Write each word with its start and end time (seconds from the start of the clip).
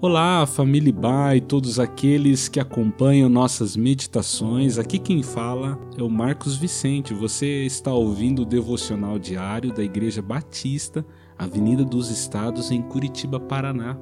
Olá, 0.00 0.46
família 0.46 0.92
Ba 0.92 1.34
e 1.34 1.40
todos 1.40 1.80
aqueles 1.80 2.46
que 2.46 2.60
acompanham 2.60 3.28
nossas 3.28 3.76
meditações. 3.76 4.78
Aqui 4.78 4.96
quem 4.96 5.24
fala 5.24 5.76
é 5.98 6.02
o 6.04 6.08
Marcos 6.08 6.56
Vicente. 6.56 7.12
Você 7.12 7.66
está 7.66 7.92
ouvindo 7.92 8.42
o 8.42 8.46
devocional 8.46 9.18
diário 9.18 9.72
da 9.72 9.82
Igreja 9.82 10.22
Batista, 10.22 11.04
Avenida 11.36 11.84
dos 11.84 12.12
Estados, 12.12 12.70
em 12.70 12.80
Curitiba, 12.80 13.40
Paraná. 13.40 13.98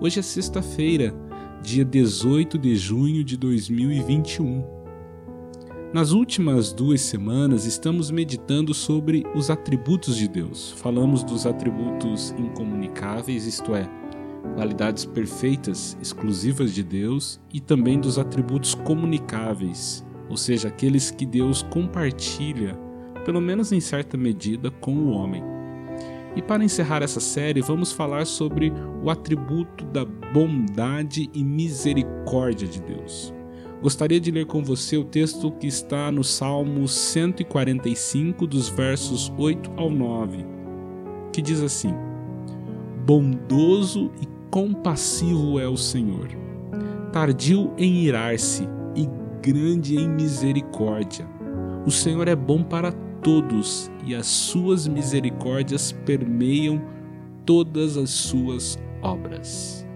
Hoje 0.00 0.20
é 0.20 0.22
sexta-feira, 0.22 1.14
dia 1.62 1.84
18 1.84 2.56
de 2.56 2.74
junho 2.74 3.22
de 3.22 3.36
2021. 3.36 4.64
Nas 5.92 6.12
últimas 6.12 6.72
duas 6.72 7.02
semanas 7.02 7.66
estamos 7.66 8.10
meditando 8.10 8.72
sobre 8.72 9.26
os 9.34 9.50
atributos 9.50 10.16
de 10.16 10.26
Deus. 10.26 10.72
Falamos 10.78 11.22
dos 11.22 11.44
atributos 11.44 12.30
incomunicáveis, 12.38 13.44
isto 13.44 13.74
é, 13.74 13.86
qualidades 14.54 15.04
perfeitas, 15.04 15.96
exclusivas 16.00 16.72
de 16.74 16.82
Deus, 16.82 17.40
e 17.52 17.60
também 17.60 17.98
dos 17.98 18.18
atributos 18.18 18.74
comunicáveis, 18.74 20.04
ou 20.28 20.36
seja, 20.36 20.68
aqueles 20.68 21.10
que 21.10 21.26
Deus 21.26 21.62
compartilha, 21.62 22.78
pelo 23.24 23.40
menos 23.40 23.72
em 23.72 23.80
certa 23.80 24.16
medida, 24.16 24.70
com 24.70 24.94
o 24.94 25.10
homem. 25.10 25.42
E 26.36 26.42
para 26.42 26.64
encerrar 26.64 27.02
essa 27.02 27.20
série, 27.20 27.60
vamos 27.60 27.90
falar 27.92 28.24
sobre 28.24 28.72
o 29.02 29.10
atributo 29.10 29.84
da 29.86 30.04
bondade 30.04 31.28
e 31.34 31.42
misericórdia 31.42 32.68
de 32.68 32.80
Deus. 32.80 33.34
Gostaria 33.82 34.20
de 34.20 34.30
ler 34.30 34.46
com 34.46 34.62
você 34.62 34.96
o 34.96 35.04
texto 35.04 35.50
que 35.52 35.66
está 35.66 36.12
no 36.12 36.22
Salmo 36.22 36.86
145, 36.86 38.46
dos 38.46 38.68
versos 38.68 39.32
8 39.38 39.72
ao 39.76 39.90
9, 39.90 40.44
que 41.32 41.40
diz 41.40 41.62
assim: 41.62 41.94
Bondoso 43.04 44.10
e 44.20 44.26
compassivo 44.50 45.58
é 45.58 45.66
o 45.66 45.76
Senhor, 45.76 46.28
tardio 47.12 47.72
em 47.78 48.04
irar-se 48.04 48.68
e 48.94 49.08
grande 49.42 49.96
em 49.96 50.08
misericórdia. 50.08 51.26
O 51.86 51.90
Senhor 51.90 52.28
é 52.28 52.36
bom 52.36 52.62
para 52.62 52.92
todos 53.22 53.90
e 54.04 54.14
as 54.14 54.26
suas 54.26 54.86
misericórdias 54.86 55.92
permeiam 56.04 56.80
todas 57.44 57.96
as 57.96 58.10
suas 58.10 58.78
obras. 59.02 59.86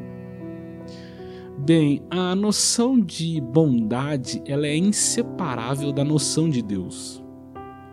Bem, 1.58 2.02
a 2.10 2.34
noção 2.34 3.00
de 3.00 3.40
bondade 3.40 4.42
ela 4.46 4.66
é 4.66 4.76
inseparável 4.76 5.92
da 5.92 6.04
noção 6.04 6.48
de 6.48 6.60
Deus. 6.60 7.22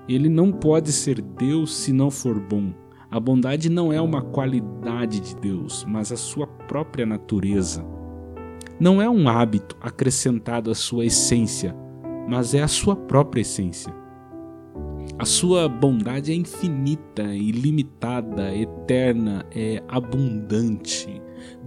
Ele 0.09 0.28
não 0.28 0.52
pode 0.52 0.92
ser 0.92 1.22
Deus 1.22 1.73
se 1.73 1.94
não 1.94 2.09
for 2.09 2.39
bom. 2.39 2.73
A 3.12 3.20
bondade 3.20 3.70
não 3.70 3.92
é 3.92 4.00
uma 4.00 4.22
qualidade 4.22 5.20
de 5.20 5.36
Deus, 5.36 5.86
mas 5.86 6.14
a 6.14 6.16
sua 6.16 6.48
própria 6.48 7.06
natureza. 7.06 7.86
Não 8.80 9.02
é 9.02 9.09
um 9.09 9.28
hábito 9.28 9.76
acrescentado 9.81 10.72
à 10.72 10.76
sua 10.76 11.04
essência, 11.06 11.76
mas 12.30 12.54
é 12.54 12.62
a 12.62 12.70
sua 12.70 12.95
própria 12.95 13.42
essência. 13.42 13.94
A 15.20 15.26
sua 15.26 15.67
bondade 15.67 16.32
é 16.32 16.36
infinita, 16.36 17.23
ilimitada, 17.36 18.56
eterna, 18.56 19.45
é 19.54 19.84
abundante. 19.89 21.22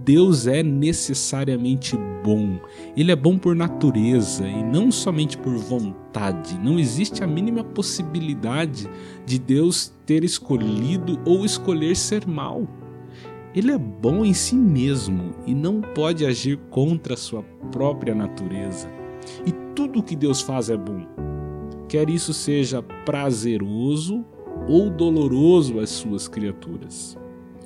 Deus 0.05 0.45
é 0.45 0.61
necessariamente 0.61 1.97
bom. 2.23 2.59
Ele 2.95 3.11
é 3.11 3.15
bom 3.15 3.39
por 3.39 3.55
natureza 3.55 4.47
e 4.47 4.63
não 4.63 4.91
somente 4.91 5.35
por 5.35 5.55
vontade. 5.55 6.59
Não 6.59 6.77
existe 6.77 7.23
a 7.23 7.27
mínima 7.27 7.63
possibilidade 7.63 8.87
de 9.25 9.39
Deus 9.39 9.91
ter 10.05 10.23
escolhido 10.23 11.19
ou 11.25 11.43
escolher 11.43 11.95
ser 11.95 12.27
mal. 12.27 12.67
Ele 13.55 13.71
é 13.71 13.77
bom 13.79 14.23
em 14.23 14.33
si 14.33 14.55
mesmo 14.55 15.33
e 15.47 15.55
não 15.55 15.81
pode 15.81 16.23
agir 16.23 16.57
contra 16.69 17.15
a 17.15 17.17
sua 17.17 17.41
própria 17.71 18.13
natureza. 18.13 18.87
E 19.43 19.51
tudo 19.73 19.99
o 19.99 20.03
que 20.03 20.15
Deus 20.15 20.39
faz 20.39 20.69
é 20.69 20.77
bom. 20.77 21.03
Quer 21.89 22.11
isso 22.11 22.31
seja 22.31 22.83
prazeroso 22.83 24.23
ou 24.67 24.87
doloroso 24.91 25.79
às 25.79 25.89
suas 25.89 26.27
criaturas 26.27 27.17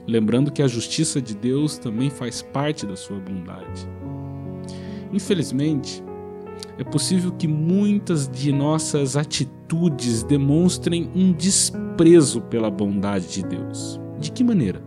lembrando 0.09 0.52
que 0.52 0.62
a 0.62 0.68
justiça 0.68 1.22
de 1.22 1.36
Deus 1.36 1.78
também 1.78 2.09
faz 2.09 2.42
parte 2.42 2.86
da 2.86 2.96
sua 2.96 3.20
bondade. 3.20 3.88
Infelizmente, 5.14 6.03
é 6.78 6.84
possível 6.84 7.31
que 7.31 7.47
muitas 7.47 8.28
de 8.28 8.52
nossas 8.52 9.18
atitudes 9.18 10.24
demonstrem 10.24 11.09
um 11.16 11.34
desprezo 11.34 12.42
pela 12.42 12.70
bondade 12.70 13.28
de 13.28 13.44
Deus. 13.44 14.00
De 14.20 14.31
que 14.31 14.44
maneira? 14.44 14.81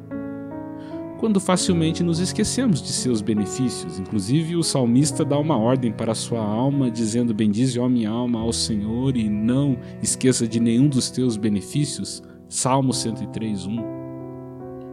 Quando 1.18 1.38
facilmente 1.38 2.02
nos 2.02 2.18
esquecemos 2.18 2.82
de 2.82 2.92
seus 2.92 3.20
benefícios. 3.20 4.00
Inclusive, 4.00 4.56
o 4.56 4.62
salmista 4.62 5.24
dá 5.24 5.38
uma 5.38 5.56
ordem 5.56 5.92
para 5.92 6.12
a 6.12 6.16
sua 6.16 6.40
alma, 6.40 6.90
dizendo: 6.90 7.32
Bendize, 7.32 7.78
ó 7.78 7.88
minha 7.88 8.10
alma, 8.10 8.40
ao 8.40 8.52
Senhor, 8.52 9.16
e 9.16 9.28
não 9.28 9.78
esqueça 10.02 10.48
de 10.48 10.58
nenhum 10.58 10.88
dos 10.88 11.10
teus 11.10 11.36
benefícios. 11.36 12.22
Salmo 12.48 12.92
103, 12.92 13.66
1. 13.66 14.01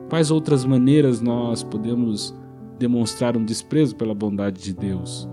Quais 0.09 0.31
outras 0.31 0.65
maneiras 0.65 1.21
nós 1.21 1.61
podemos 1.61 2.35
demonstrar 2.79 3.37
um 3.37 3.45
desprezo 3.45 3.95
pela 3.95 4.15
bondade 4.15 4.59
de 4.59 4.73
Deus? 4.73 5.29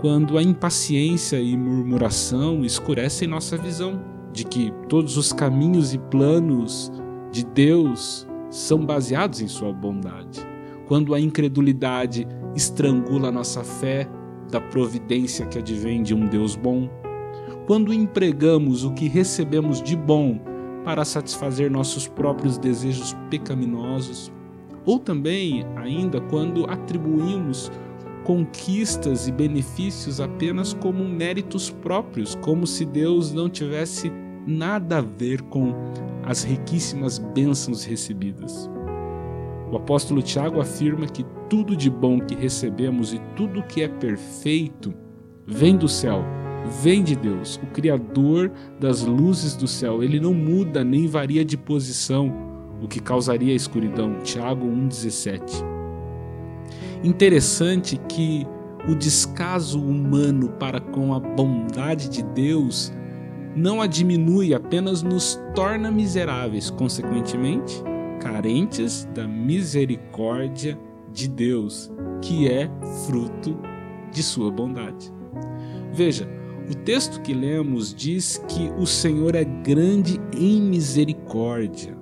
Quando 0.00 0.38
a 0.38 0.42
impaciência 0.42 1.38
e 1.38 1.54
murmuração 1.56 2.64
escurecem 2.64 3.28
nossa 3.28 3.56
visão 3.58 4.02
de 4.32 4.44
que 4.44 4.72
todos 4.88 5.18
os 5.18 5.30
caminhos 5.30 5.92
e 5.92 5.98
planos 5.98 6.90
de 7.30 7.44
Deus 7.44 8.26
são 8.48 8.84
baseados 8.84 9.42
em 9.42 9.46
Sua 9.46 9.70
bondade. 9.74 10.40
Quando 10.86 11.14
a 11.14 11.20
incredulidade 11.20 12.26
estrangula 12.56 13.30
nossa 13.30 13.62
fé 13.62 14.08
da 14.50 14.58
providência 14.60 15.46
que 15.46 15.58
advém 15.58 16.02
de 16.02 16.14
um 16.14 16.26
Deus 16.26 16.56
bom. 16.56 16.88
Quando 17.66 17.92
empregamos 17.92 18.84
o 18.84 18.92
que 18.92 19.06
recebemos 19.06 19.82
de 19.82 19.96
bom 19.96 20.40
para 20.84 21.04
satisfazer 21.04 21.70
nossos 21.70 22.08
próprios 22.08 22.58
desejos 22.58 23.16
pecaminosos, 23.30 24.32
ou 24.84 24.98
também, 24.98 25.64
ainda, 25.76 26.20
quando 26.20 26.68
atribuímos 26.68 27.70
conquistas 28.24 29.28
e 29.28 29.32
benefícios 29.32 30.20
apenas 30.20 30.72
como 30.74 31.04
méritos 31.04 31.70
próprios, 31.70 32.34
como 32.36 32.66
se 32.66 32.84
Deus 32.84 33.32
não 33.32 33.48
tivesse 33.48 34.12
nada 34.46 34.98
a 34.98 35.00
ver 35.00 35.42
com 35.42 35.74
as 36.24 36.42
riquíssimas 36.42 37.18
bênçãos 37.18 37.84
recebidas. 37.84 38.70
O 39.70 39.76
apóstolo 39.76 40.22
Tiago 40.22 40.60
afirma 40.60 41.06
que 41.06 41.24
tudo 41.48 41.76
de 41.76 41.90
bom 41.90 42.20
que 42.20 42.34
recebemos 42.34 43.12
e 43.12 43.20
tudo 43.36 43.62
que 43.62 43.82
é 43.82 43.88
perfeito 43.88 44.92
vem 45.46 45.76
do 45.76 45.88
céu 45.88 46.24
vem 46.82 47.02
de 47.02 47.16
Deus, 47.16 47.60
o 47.62 47.66
Criador 47.66 48.50
das 48.80 49.02
luzes 49.02 49.54
do 49.54 49.66
céu. 49.66 50.02
Ele 50.02 50.20
não 50.20 50.34
muda 50.34 50.84
nem 50.84 51.06
varia 51.06 51.44
de 51.44 51.56
posição, 51.56 52.32
o 52.82 52.88
que 52.88 53.00
causaria 53.00 53.52
a 53.52 53.56
escuridão. 53.56 54.18
Tiago 54.22 54.66
1,17. 54.66 55.40
Interessante 57.04 57.96
que 58.08 58.46
o 58.88 58.94
descaso 58.94 59.80
humano 59.80 60.48
para 60.50 60.80
com 60.80 61.14
a 61.14 61.20
bondade 61.20 62.08
de 62.08 62.22
Deus 62.22 62.92
não 63.54 63.82
a 63.82 63.86
diminui, 63.86 64.54
apenas 64.54 65.02
nos 65.02 65.38
torna 65.54 65.90
miseráveis, 65.90 66.70
consequentemente, 66.70 67.82
carentes 68.20 69.06
da 69.14 69.26
misericórdia 69.28 70.78
de 71.12 71.28
Deus, 71.28 71.92
que 72.22 72.48
é 72.48 72.70
fruto 73.06 73.58
de 74.10 74.22
sua 74.22 74.50
bondade. 74.50 75.12
Veja, 75.92 76.26
o 76.70 76.74
texto 76.74 77.20
que 77.20 77.34
lemos 77.34 77.94
diz 77.94 78.42
que 78.48 78.70
o 78.78 78.86
Senhor 78.86 79.34
é 79.34 79.44
grande 79.44 80.20
em 80.36 80.60
misericórdia. 80.60 81.96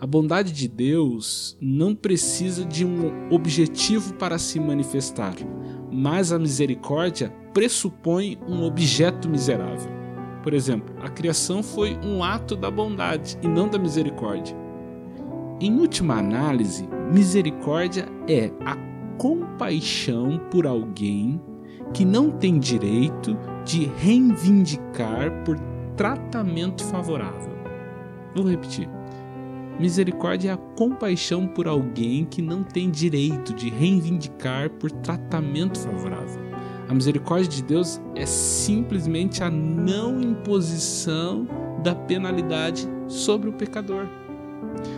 A 0.00 0.06
bondade 0.06 0.52
de 0.52 0.68
Deus 0.68 1.56
não 1.60 1.94
precisa 1.94 2.64
de 2.64 2.84
um 2.84 3.30
objetivo 3.30 4.14
para 4.14 4.38
se 4.38 4.60
manifestar, 4.60 5.34
mas 5.90 6.32
a 6.32 6.38
misericórdia 6.38 7.32
pressupõe 7.52 8.38
um 8.46 8.62
objeto 8.62 9.28
miserável. 9.28 9.90
Por 10.42 10.54
exemplo, 10.54 10.94
a 11.02 11.08
criação 11.08 11.62
foi 11.62 11.98
um 12.04 12.22
ato 12.22 12.54
da 12.54 12.70
bondade 12.70 13.36
e 13.42 13.48
não 13.48 13.68
da 13.68 13.78
misericórdia. 13.78 14.56
Em 15.60 15.74
última 15.78 16.14
análise, 16.18 16.88
misericórdia 17.12 18.06
é 18.28 18.52
a 18.64 18.76
compaixão 19.18 20.38
por 20.50 20.66
alguém 20.66 21.40
que 21.92 22.04
não 22.04 22.30
tem 22.30 22.58
direito 22.58 23.36
de 23.68 23.84
reivindicar 23.98 25.44
por 25.44 25.58
tratamento 25.94 26.82
favorável. 26.84 27.52
Vou 28.34 28.48
repetir. 28.48 28.88
Misericórdia 29.78 30.50
é 30.50 30.52
a 30.54 30.56
compaixão 30.56 31.46
por 31.46 31.68
alguém 31.68 32.24
que 32.24 32.40
não 32.40 32.64
tem 32.64 32.90
direito 32.90 33.52
de 33.52 33.68
reivindicar 33.68 34.70
por 34.70 34.90
tratamento 34.90 35.78
favorável. 35.78 36.40
A 36.88 36.94
misericórdia 36.94 37.48
de 37.48 37.62
Deus 37.62 38.00
é 38.16 38.24
simplesmente 38.24 39.44
a 39.44 39.50
não 39.50 40.18
imposição 40.18 41.46
da 41.84 41.94
penalidade 41.94 42.88
sobre 43.06 43.50
o 43.50 43.52
pecador. 43.52 44.08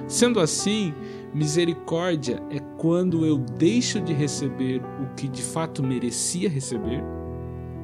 Sendo 0.07 0.39
assim, 0.39 0.95
Misericórdia 1.33 2.43
é 2.51 2.59
quando 2.77 3.25
eu 3.25 3.39
deixo 3.39 4.01
de 4.01 4.13
receber 4.13 4.83
o 5.01 5.15
que 5.15 5.29
de 5.29 5.43
fato 5.43 5.81
merecia 5.81 6.49
receber, 6.49 7.05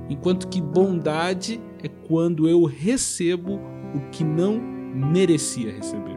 enquanto 0.09 0.49
que 0.49 0.61
bondade 0.61 1.61
é 1.83 1.89
quando 1.89 2.49
eu 2.49 2.65
recebo 2.65 3.61
o 3.95 4.01
que 4.11 4.25
não 4.25 4.61
merecia 4.61 5.73
receber. 5.73 6.17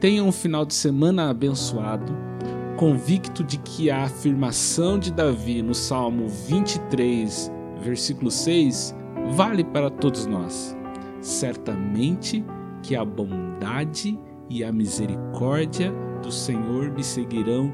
Tenha 0.00 0.24
um 0.24 0.32
final 0.32 0.64
de 0.64 0.72
semana 0.72 1.28
abençoado, 1.28 2.16
convicto 2.76 3.44
de 3.44 3.58
que 3.58 3.90
a 3.90 4.04
afirmação 4.04 4.98
de 4.98 5.12
Davi 5.12 5.60
no 5.60 5.74
Salmo 5.74 6.26
23, 6.28 7.52
versículo 7.82 8.30
6, 8.30 8.94
vale 9.32 9.62
para 9.62 9.90
todos 9.90 10.24
nós. 10.24 10.74
Certamente 11.20 12.42
que 12.82 12.96
a 12.96 13.04
bondade 13.04 14.18
e 14.48 14.64
a 14.64 14.72
misericórdia 14.72 15.92
do 16.22 16.32
Senhor 16.32 16.90
me 16.90 17.04
seguirão 17.04 17.72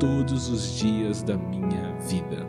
todos 0.00 0.48
os 0.48 0.78
dias 0.78 1.22
da 1.22 1.36
minha 1.36 1.94
vida. 2.00 2.46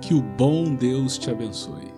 Que 0.00 0.14
o 0.14 0.20
bom 0.20 0.74
Deus 0.74 1.16
te 1.16 1.30
abençoe. 1.30 1.93